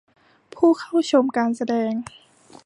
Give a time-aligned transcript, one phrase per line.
[0.55, 1.91] ผู้เข้าชมการแสดง